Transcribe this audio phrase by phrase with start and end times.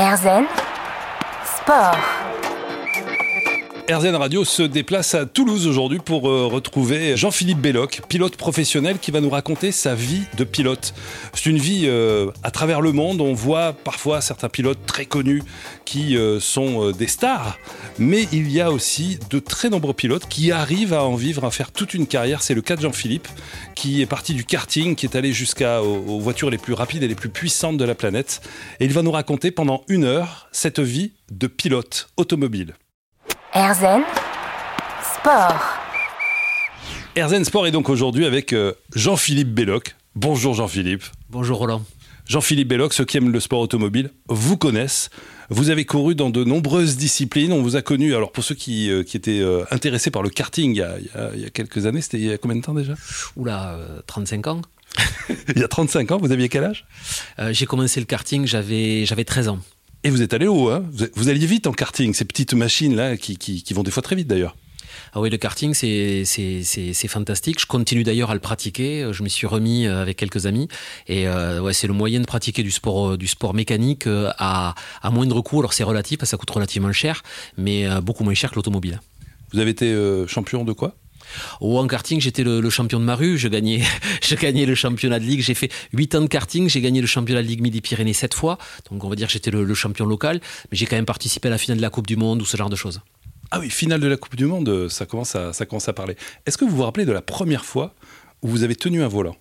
[0.00, 0.48] Erzen
[1.44, 2.39] Sport.
[3.92, 9.10] RZN Radio se déplace à Toulouse aujourd'hui pour euh, retrouver Jean-Philippe Belloc, pilote professionnel qui
[9.10, 10.94] va nous raconter sa vie de pilote.
[11.34, 13.20] C'est une vie euh, à travers le monde.
[13.20, 15.42] On voit parfois certains pilotes très connus
[15.84, 17.58] qui euh, sont des stars,
[17.98, 21.50] mais il y a aussi de très nombreux pilotes qui arrivent à en vivre, à
[21.50, 22.42] faire toute une carrière.
[22.42, 23.26] C'est le cas de Jean-Philippe
[23.74, 27.16] qui est parti du karting, qui est allé jusqu'aux voitures les plus rapides et les
[27.16, 28.40] plus puissantes de la planète.
[28.78, 32.74] Et il va nous raconter pendant une heure cette vie de pilote automobile.
[33.52, 34.02] Erzen
[35.02, 35.60] Sport.
[37.16, 39.96] Erzen Sport est donc aujourd'hui avec euh, Jean-Philippe Belloc.
[40.14, 41.02] Bonjour Jean-Philippe.
[41.30, 41.82] Bonjour Roland.
[42.26, 45.10] Jean-Philippe Belloc, ceux qui aiment le sport automobile vous connaissent.
[45.48, 47.52] Vous avez couru dans de nombreuses disciplines.
[47.52, 50.76] On vous a connu, alors pour ceux qui, euh, étaient euh, intéressés par le karting
[50.76, 50.98] il y, a,
[51.34, 52.94] il y a quelques années, c'était il y a combien de temps déjà?
[53.34, 54.62] Oula, 35 ans.
[55.56, 56.86] il y a 35 ans, vous aviez quel âge?
[57.50, 59.58] J'ai commencé le karting, j'avais 13 ans.
[60.02, 60.84] Et vous êtes allé haut, hein?
[61.14, 64.56] Vous, alliez vite en karting, ces petites machines-là qui, vont des fois très vite d'ailleurs.
[65.12, 67.60] Ah oui, le karting, c'est fantastique.
[67.60, 69.10] Je continue d'ailleurs à le pratiquer.
[69.12, 70.68] Je me suis remis euh, avec quelques amis.
[71.06, 74.74] Et euh, ouais, c'est le moyen de pratiquer du sport, euh, du sport mécanique à,
[75.02, 75.58] à moindre coût.
[75.58, 77.22] Alors c'est relatif, ça coûte relativement cher,
[77.58, 79.00] mais beaucoup moins cher que l'automobile.
[79.52, 79.94] Vous avez été
[80.26, 80.94] champion de quoi?
[81.60, 83.38] Au en karting, j'étais le, champion de ma rue.
[83.38, 83.82] Je gagnais,
[84.22, 85.42] je gagnais le championnat de ligue.
[85.42, 86.68] J'ai fait 8 ans de karting.
[86.68, 88.58] J'ai gagné le championnat de ligue Midi-Pyrénées 7 fois.
[88.90, 90.40] Donc, on va dire que j'étais le, champion local.
[90.70, 92.56] Mais j'ai quand même participé à la finale de la Coupe du Monde ou ce
[92.56, 93.00] genre de choses.
[93.50, 96.16] Ah oui, finale de la Coupe du Monde, ça commence à, ça commence à parler.
[96.46, 97.94] Est-ce que vous vous rappelez de la première fois
[98.42, 99.36] où vous avez tenu un volant?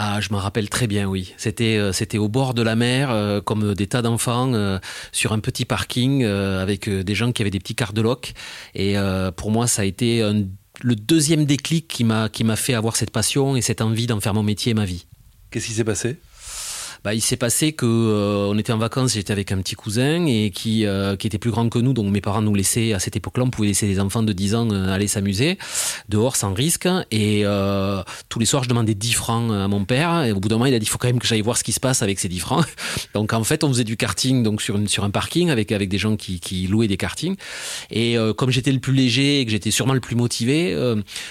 [0.00, 1.34] Ah, je m'en rappelle très bien, oui.
[1.38, 4.78] C'était euh, c'était au bord de la mer, euh, comme des tas d'enfants, euh,
[5.10, 8.32] sur un petit parking avec des gens qui avaient des petits quarts de loc.
[8.76, 8.94] Et
[9.36, 10.44] pour moi, ça a été un
[10.80, 14.42] le deuxième déclic qui m'a fait avoir cette passion et cette envie d'en faire mon
[14.42, 15.06] métier et ma vie.
[15.50, 16.18] Qu'est-ce qui s'est passé?
[17.04, 20.26] Bah, il s'est passé que euh, on était en vacances, j'étais avec un petit cousin
[20.26, 22.98] et qui euh, qui était plus grand que nous, donc mes parents nous laissaient à
[22.98, 25.58] cette époque-là, on pouvait laisser des enfants de 10 ans euh, aller s'amuser
[26.08, 27.44] dehors sans risque et
[28.28, 30.66] tous les soirs je demandais 10 francs à mon père et au bout d'un moment
[30.66, 32.18] il a dit il faut quand même que j'aille voir ce qui se passe avec
[32.18, 32.66] ces 10 francs.
[33.14, 35.88] Donc en fait on faisait du karting donc sur une, sur un parking avec avec
[35.88, 37.36] des gens qui, qui louaient des kartings
[37.90, 40.74] et comme j'étais le plus léger et que j'étais sûrement le plus motivé,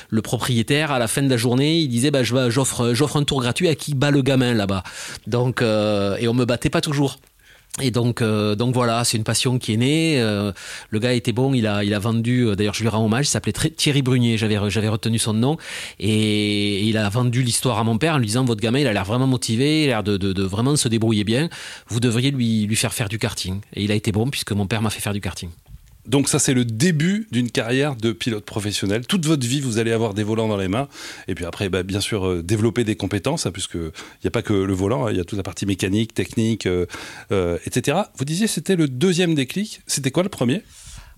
[0.09, 3.41] le propriétaire à la fin de la journée il disait bah j'offre j'offre un tour
[3.41, 4.83] gratuit à qui bat le gamin là-bas.
[5.27, 5.66] Donc euh,
[6.19, 7.19] et on me battait pas toujours.
[7.79, 10.19] Et donc, euh, donc voilà, c'est une passion qui est née.
[10.19, 10.51] Euh,
[10.89, 12.47] le gars était bon, il a, il a vendu.
[12.55, 13.27] D'ailleurs, je lui rends hommage.
[13.27, 14.37] Il s'appelait Thierry Brunier.
[14.37, 15.57] J'avais, j'avais retenu son nom
[15.99, 18.93] et il a vendu l'histoire à mon père en lui disant votre gamin, il a
[18.93, 21.49] l'air vraiment motivé, il a l'air de, de, de, vraiment se débrouiller bien.
[21.87, 23.61] Vous devriez lui, lui faire faire du karting.
[23.75, 25.49] Et il a été bon puisque mon père m'a fait faire du karting.
[26.07, 29.05] Donc ça, c'est le début d'une carrière de pilote professionnel.
[29.05, 30.87] Toute votre vie, vous allez avoir des volants dans les mains.
[31.27, 33.91] Et puis après, bah, bien sûr, euh, développer des compétences, hein, puisqu'il
[34.23, 36.65] n'y a pas que le volant, hein, il y a toute la partie mécanique, technique,
[36.65, 36.85] euh,
[37.31, 37.97] euh, etc.
[38.15, 39.81] Vous disiez c'était le deuxième déclic.
[39.85, 40.63] C'était quoi le premier?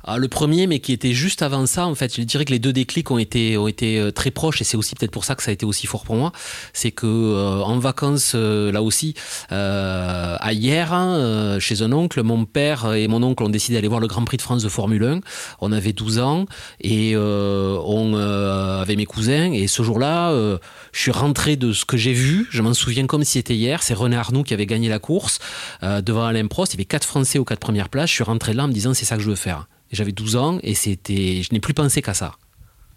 [0.06, 2.60] Ah, le premier, mais qui était juste avant ça, en fait, je dirais que les
[2.60, 5.36] deux déclics ont été, ont été euh, très proches, et c'est aussi peut-être pour ça
[5.36, 6.32] que ça a été aussi fort pour moi.
[6.72, 9.14] C'est que euh, en vacances, euh, là aussi,
[9.52, 13.90] euh, à hier, hein, chez un oncle, mon père et mon oncle ont décidé d'aller
[13.90, 15.20] voir le Grand Prix de France de Formule 1.
[15.60, 16.46] On avait 12 ans,
[16.80, 20.34] et on avait mes cousins, et ce jour-là,
[20.92, 23.84] je suis rentré de ce que j'ai vu, je m'en souviens comme si c'était hier,
[23.84, 25.40] c'est René Arnoux qui avait gagné la course
[25.82, 28.54] devant Alain Prost, il y avait quatre Français aux quatre premières places, je suis rentré
[28.54, 29.68] là en me disant c'est ça que je veux faire.
[29.92, 32.36] J'avais 12 ans et c'était, je n'ai plus pensé qu'à ça.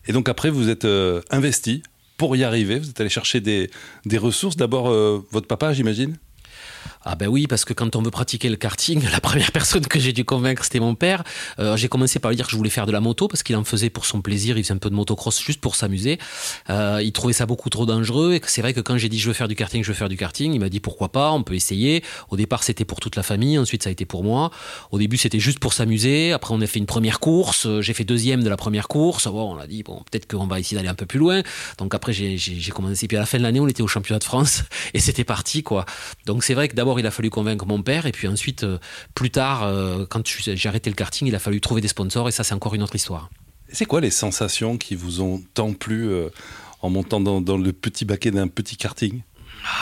[0.06, 1.82] Et donc après, vous êtes euh, investi
[2.16, 2.78] pour y arriver.
[2.78, 3.70] Vous êtes allé chercher des,
[4.04, 4.56] des ressources.
[4.56, 6.18] D'abord, euh, votre papa, j'imagine?
[7.04, 9.98] Ah ben oui, parce que quand on veut pratiquer le karting, la première personne que
[9.98, 11.24] j'ai dû convaincre, c'était mon père.
[11.58, 13.56] Euh, j'ai commencé par lui dire que je voulais faire de la moto, parce qu'il
[13.56, 16.18] en faisait pour son plaisir, il faisait un peu de motocross juste pour s'amuser.
[16.70, 19.28] Euh, il trouvait ça beaucoup trop dangereux, et c'est vrai que quand j'ai dit je
[19.28, 21.42] veux faire du karting, je veux faire du karting, il m'a dit pourquoi pas, on
[21.42, 22.04] peut essayer.
[22.30, 24.50] Au départ, c'était pour toute la famille, ensuite ça a été pour moi.
[24.90, 26.32] Au début, c'était juste pour s'amuser.
[26.32, 29.26] Après, on a fait une première course, euh, j'ai fait deuxième de la première course.
[29.26, 31.42] Bon, on a dit, bon, peut-être qu'on va essayer d'aller un peu plus loin.
[31.78, 32.38] Donc après, j'ai
[32.72, 33.08] commencé.
[33.08, 34.62] Puis à la fin de l'année, on était au championnat de France,
[34.94, 35.84] et c'était parti, quoi.
[36.26, 38.06] Donc c'est vrai que d'abord, il a fallu convaincre mon père.
[38.06, 38.78] Et puis ensuite, euh,
[39.14, 42.28] plus tard, euh, quand j'ai arrêté le karting, il a fallu trouver des sponsors.
[42.28, 43.30] Et ça, c'est encore une autre histoire.
[43.72, 46.28] C'est quoi les sensations qui vous ont tant plu euh,
[46.82, 49.22] en montant dans le petit baquet d'un petit karting?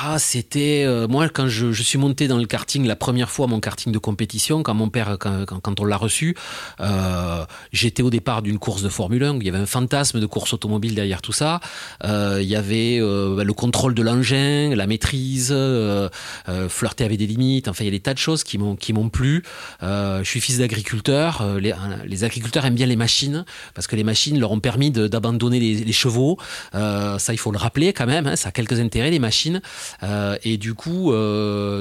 [0.02, 3.46] Ah, c'était euh, moi quand je, je, suis monté dans le karting la première fois,
[3.46, 6.36] mon karting de compétition, quand mon père, quand, quand, on l'a reçu,
[6.80, 9.36] euh, j'étais au départ d'une course de Formule 1.
[9.36, 11.60] il y avait un fantasme de course automobile derrière tout ça.
[12.04, 16.08] Euh, il y avait euh, bah, le contrôle de l'engin, la maîtrise, euh,
[16.48, 17.68] euh, flirter avec des limites.
[17.68, 19.42] Enfin, il y a des tas de choses qui m'ont qui m'ont plu.
[19.80, 21.44] je suis fils d'agriculteur.
[21.60, 21.74] Les,
[22.06, 23.44] les, agriculteurs aiment bien les machines
[23.74, 26.38] parce que les machines leur ont permis d'abandonner les, les, chevaux.
[26.72, 28.26] ça, il faut le rappeler quand même.
[28.26, 29.60] Hein, ça a quelques intérêts les machines.
[30.42, 31.12] Et du coup,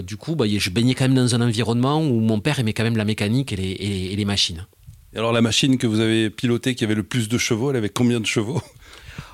[0.04, 2.84] du coup, bah, je baignais quand même dans un environnement où mon père aimait quand
[2.84, 4.66] même la mécanique et les, et les machines.
[5.14, 7.78] Et alors la machine que vous avez pilotée qui avait le plus de chevaux, elle
[7.78, 8.62] avait combien de chevaux?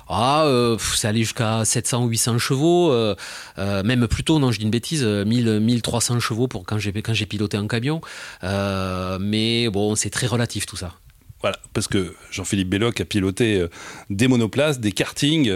[0.08, 3.16] Ah, euh, ça allait jusqu'à 700 ou 800 chevaux, euh,
[3.58, 6.92] euh, même plus tôt, non, je dis une bêtise, 1000, 1300 chevaux pour quand j'ai,
[6.92, 8.00] quand j'ai piloté un camion.
[8.42, 10.94] mais bon, c'est très relatif tout ça.
[11.40, 13.66] Voilà, parce que Jean-Philippe Belloc a piloté
[14.08, 15.52] des monoplaces, des kartings,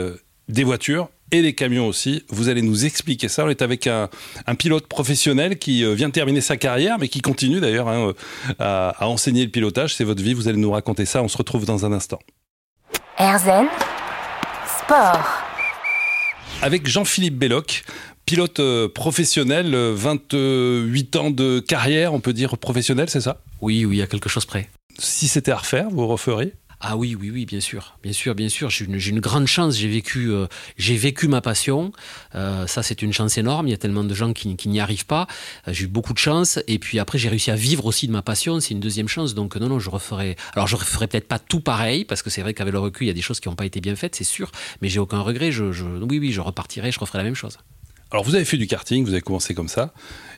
[0.49, 2.25] des voitures et des camions aussi.
[2.29, 3.44] Vous allez nous expliquer ça.
[3.44, 4.09] On est avec un,
[4.59, 8.12] pilote professionnel qui vient de terminer sa carrière, mais qui continue d'ailleurs hein,
[8.59, 9.94] à, à, enseigner le pilotage.
[9.94, 11.23] C'est votre vie, vous allez nous raconter ça.
[11.23, 12.19] On se retrouve dans un instant.
[13.19, 13.67] Erzen
[16.62, 17.85] avec Jean-Philippe Belloc,
[18.26, 23.41] pilote euh, professionnel, 28 euh, ans de carrière, on peut dire professionnel, c'est ça?
[23.61, 24.69] Oui, oui, il y a quelque chose près.
[24.99, 26.55] Si c'était à refaire, vous referiez?
[26.82, 28.71] Ah oui, oui, oui, bien sûr, bien sûr, bien sûr.
[28.71, 29.77] J'ai une, grande chance.
[29.77, 30.47] J'ai vécu, euh,
[30.79, 31.93] j'ai vécu ma passion.
[32.35, 33.69] Euh, ça, c'est une chance énorme.
[33.69, 35.27] Il y a tellement de gens qui, n'y arrivent pas.
[35.69, 36.59] Euh, j'ai eu beaucoup de chance.
[36.69, 38.61] Et puis après, j'ai réussi à vivre aussi de ma passion.
[38.61, 39.35] C'est une deuxième chance.
[39.35, 40.37] Donc non, non, je referai.
[40.55, 43.09] Alors, je referai peut-être pas tout pareil parce que c'est vrai qu'avec le recul, il
[43.09, 44.50] y a des choses qui n'ont pas été bien faites, c'est sûr.
[44.81, 45.53] Mais j'ai aucun regret.
[45.53, 46.93] Je, oui, oui, je repartirai.
[46.93, 47.59] Je referai la même chose.
[48.12, 49.05] Alors, vous avez fait du karting.
[49.05, 49.93] Vous avez commencé comme ça.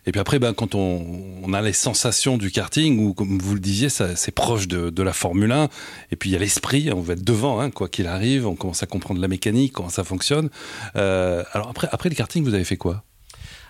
[0.05, 3.61] Et puis après, ben, quand on, a les sensations du karting, ou comme vous le
[3.61, 5.69] disiez, c'est proche de, la Formule 1,
[6.11, 8.57] et puis il y a l'esprit, on va être devant, hein, quoi qu'il arrive, on
[8.57, 10.51] commence à comprendre la mécanique, comment ça fonctionne.
[10.97, 13.05] Euh, alors après, après le karting, vous avez fait quoi?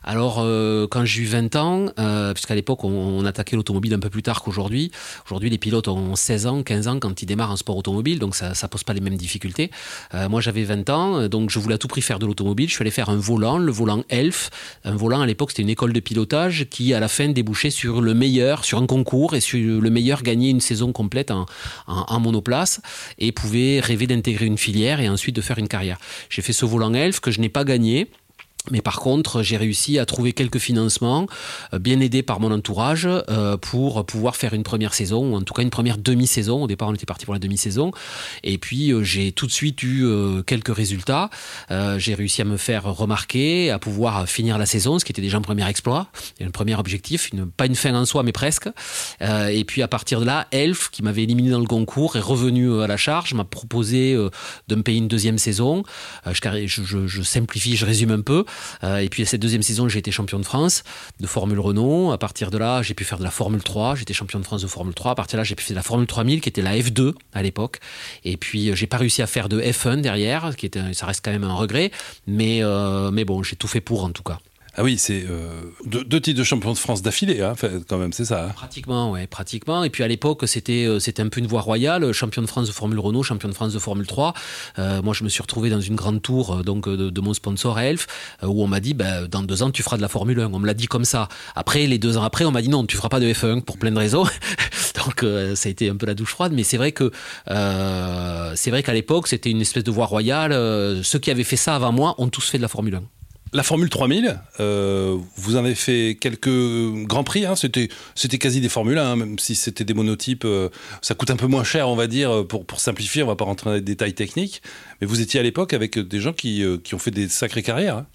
[0.04, 4.10] Alors, euh, quand j'ai eu 20 ans, euh, puisqu'à l'époque, on, attaquait l'automobile un peu
[4.10, 4.90] plus tard qu'aujourd'hui.
[5.26, 8.34] Aujourd'hui, les pilotes ont 16 ans, 15 ans quand ils démarrent un sport automobile, donc
[8.34, 9.70] ça ne pose pas les mêmes difficultés.
[10.14, 12.68] Euh, moi, j'avais 20 ans, donc je voulais à tout prix faire de l'automobile.
[12.68, 14.50] Je suis allé faire un volant, le volant ELF.
[14.84, 18.00] Un volant, à l'époque, c'était une école de pilotage qui, à la fin, débouchait sur
[18.00, 21.46] le meilleur, sur un concours, et sur le meilleur gagner une saison complète en,
[21.86, 22.80] en monoplace,
[23.18, 25.98] et pouvait rêver d'intégrer une filière et ensuite de faire une carrière.
[26.28, 28.10] J'ai fait ce volant ELF que je n'ai pas gagné.
[28.70, 31.26] Mais par contre, j'ai réussi à trouver quelques financements,
[31.74, 35.42] euh, bien aidé par mon entourage, euh, pour pouvoir faire une première saison, ou en
[35.42, 36.62] tout cas une première demi-saison.
[36.62, 37.90] Au départ, on était parti pour la demi-saison.
[38.44, 40.06] Et puis, euh, j'ai tout de suite eu
[40.46, 41.30] quelques résultats.
[41.70, 45.38] J'ai réussi à me faire remarquer, à pouvoir finir la saison, ce qui était déjà
[45.38, 46.08] un premier exploit,
[46.40, 48.68] un premier objectif, une, pas une fin en soi, mais presque.
[49.20, 52.80] Et puis, à partir de là, Elf, qui m'avait éliminé dans le concours, est revenu
[52.80, 54.14] à la charge, m'a proposé
[54.68, 55.82] de me payer une deuxième saison.
[56.26, 58.44] Je, je, je simplifie, je résume un peu.
[58.84, 60.84] Euh, et puis cette deuxième saison, j'ai été champion de France
[61.20, 62.12] de Formule Renault.
[62.12, 63.96] À partir de là, j'ai pu faire de la Formule 3.
[63.96, 65.12] J'étais champion de France de Formule 3.
[65.12, 67.14] À partir de là, j'ai pu faire de la Formule 3000, qui était la F2
[67.32, 67.80] à l'époque.
[68.24, 71.24] Et puis, euh, j'ai pas réussi à faire de F1 derrière, qui était, ça reste
[71.24, 71.90] quand même un regret.
[72.26, 74.38] Mais, euh, mais bon, j'ai tout fait pour en tout cas.
[74.74, 75.50] Ah oui, c'est euh,
[75.84, 77.54] deux, titres de champion de France d'affilée, hein,
[77.86, 78.46] quand même, c'est ça.
[78.46, 78.52] Hein.
[78.54, 79.84] Pratiquement, ouais, pratiquement.
[79.84, 82.68] Et puis à l'époque, c'était euh, c'était un peu une voie royale, champion de France
[82.68, 84.32] de Formule Renault, champion de France de Formule 3.
[84.78, 88.06] Euh, moi, je me suis retrouvé dans une grande tour donc de, mon sponsor Elf,
[88.42, 90.50] où on m'a dit, bah, dans deux ans, tu feras de la Formule 1.
[90.50, 91.28] On me l'a dit comme ça.
[91.54, 93.76] Après, les deux ans après, on m'a dit non, tu feras pas de F1 pour
[93.76, 94.24] plein de raisons.
[95.04, 97.10] donc ça a été un peu la douche froide, mais c'est vrai que
[97.46, 100.52] c'est vrai qu'à l'époque, c'était une espèce de voie royale.
[101.04, 103.02] ceux qui avaient fait ça avant moi ont tous fait de la Formule 1.
[103.54, 106.48] La Formule 3000, euh, vous en avez fait quelques
[107.06, 107.44] grands prix.
[107.44, 110.46] Hein, c'était, c'était quasi des Formules 1, hein, même si c'était des monotypes.
[110.46, 110.70] Euh,
[111.02, 113.22] ça coûte un peu moins cher, on va dire, pour, pour simplifier.
[113.22, 114.62] On va pas rentrer dans les détails techniques.
[115.02, 117.62] Mais vous étiez à l'époque avec des gens qui, euh, qui ont fait des sacrées
[117.62, 117.98] carrières.
[117.98, 118.06] Hein.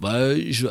[0.00, 0.18] Bah,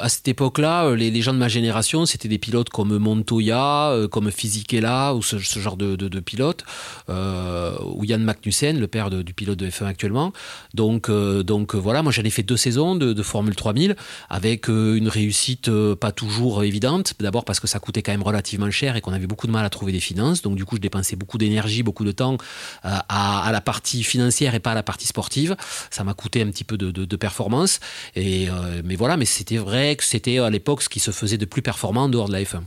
[0.01, 4.07] à cette époque-là, euh, les, gens de ma génération, c'était des pilotes comme Montoya, euh,
[4.07, 6.63] comme Fisichella, ou ce, genre de, pilotes,
[7.09, 10.33] euh, ou Yann Magnussen, le père du pilote de F1 actuellement.
[10.73, 13.95] Donc, donc voilà, moi j'en ai fait deux saisons de, Formule 3000
[14.29, 17.13] avec une réussite pas toujours évidente.
[17.19, 19.65] D'abord parce que ça coûtait quand même relativement cher et qu'on avait beaucoup de mal
[19.65, 20.41] à trouver des finances.
[20.41, 22.37] Donc du coup, je dépensais beaucoup d'énergie, beaucoup de temps
[22.81, 25.56] à, à, la partie financière et pas à la partie sportive.
[25.91, 27.79] Ça m'a coûté un petit peu de, de performance.
[28.15, 28.47] Et,
[28.89, 31.61] mais voilà, mais c'était vrai que c'était à l'époque ce qui se faisait de plus
[31.61, 32.61] performant dehors de la F1.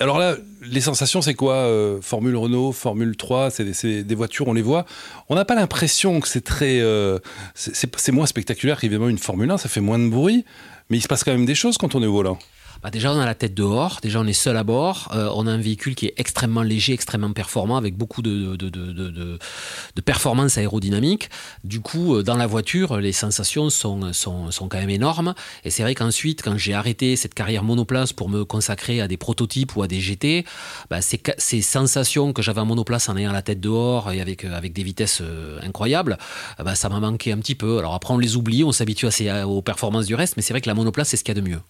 [0.00, 4.54] Alors là, les sensations, c'est quoi euh, Formule Renault, Formule 3, c'est des, voitures, on
[4.54, 4.86] les voit.
[5.28, 6.80] On n'a pas l'impression que c'est très.
[6.80, 7.20] Euh,
[7.54, 10.44] c'est moins spectaculaire qu'évidemment une Formule 1, ça fait moins de bruit,
[10.90, 12.40] mais il se passe quand même des choses quand on est au volant.
[12.82, 15.46] Bah, déjà on a la tête dehors, déjà on est seul à bord, euh, on
[15.46, 20.58] a un véhicule qui est extrêmement léger, extrêmement performant, avec beaucoup de, de, de, de
[20.58, 21.30] aérodynamique.
[21.62, 25.34] Du coup, euh, dans la voiture, les sensations sont, sont, sont quand même énormes.
[25.64, 29.16] Et c'est vrai qu'ensuite, quand j'ai arrêté cette carrière monoplace pour me consacrer à des
[29.16, 30.44] prototypes ou à des GT,
[30.90, 34.44] bah, ces, ces sensations que j'avais en monoplace en ayant la tête dehors et avec,
[34.44, 35.22] euh, avec des vitesses
[35.62, 36.18] incroyables,
[36.58, 37.78] bah, ça m'a manqué un petit peu.
[37.78, 39.06] Alors après, on les oublie, on s'habitue
[39.46, 41.40] aux performances du reste, mais c'est vrai que la monoplace, c'est ce qu'il y a
[41.40, 41.60] de mieux.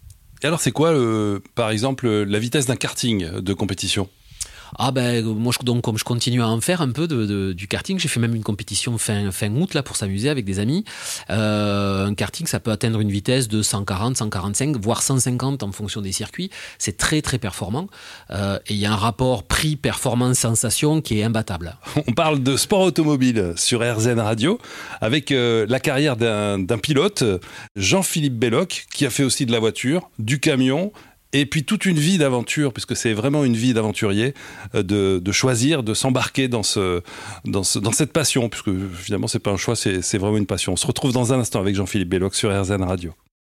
[0.43, 0.93] Et alors, c'est quoi,
[1.55, 4.09] par exemple, la vitesse d'un karting de compétition?
[4.79, 7.69] Ah ben moi je, donc comme je continue à en faire un peu de, du
[7.69, 10.85] karting, j'ai fait même une compétition fin fin août là pour s'amuser avec des amis.
[11.31, 16.01] Euh, un karting ça peut atteindre une vitesse de 140, 145, voire 150 en fonction
[16.01, 16.51] des circuits.
[16.79, 17.89] C'est très très performant
[18.31, 21.77] euh, et il y a un rapport prix performance sensation qui est imbattable.
[22.07, 24.59] On parle de sport automobile sur RZN Radio
[25.01, 27.25] avec euh, la carrière d'un pilote
[27.77, 30.93] Jean-Philippe Belloc qui a fait aussi de la voiture, du camion
[31.33, 34.35] et puis toute une vie d'aventure, puisque c'est vraiment une vie d'aventurier,
[34.75, 37.03] euh, de, choisir, de s'embarquer dans, ce,
[37.45, 40.73] dans, dans cette passion, puisque finalement c'est pas un choix, c'est vraiment une passion.
[40.73, 43.15] On se retrouve dans un instant avec Jean-Philippe Belloc sur RZN Radio.